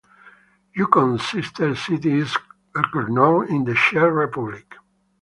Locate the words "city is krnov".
1.75-3.47